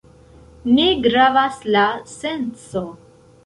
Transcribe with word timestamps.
Ne 0.77 0.85
gravas 1.03 1.61
la 1.77 1.85
senco. 2.17 2.87